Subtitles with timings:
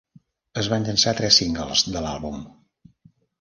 [0.61, 2.41] Es van llançar tres singles de l'àlbum.